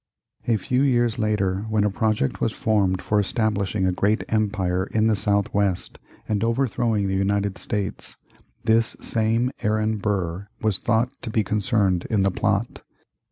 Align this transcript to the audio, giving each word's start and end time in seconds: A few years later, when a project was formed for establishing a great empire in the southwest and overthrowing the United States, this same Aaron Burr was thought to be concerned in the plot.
A 0.47 0.57
few 0.57 0.81
years 0.81 1.19
later, 1.19 1.59
when 1.69 1.83
a 1.83 1.91
project 1.91 2.41
was 2.41 2.51
formed 2.53 3.03
for 3.03 3.19
establishing 3.19 3.85
a 3.85 3.91
great 3.91 4.23
empire 4.29 4.85
in 4.87 5.05
the 5.05 5.15
southwest 5.15 5.99
and 6.27 6.43
overthrowing 6.43 7.05
the 7.05 7.13
United 7.13 7.55
States, 7.59 8.15
this 8.63 8.97
same 8.99 9.51
Aaron 9.61 9.97
Burr 9.97 10.47
was 10.59 10.79
thought 10.79 11.13
to 11.21 11.29
be 11.29 11.43
concerned 11.43 12.07
in 12.09 12.23
the 12.23 12.31
plot. 12.31 12.81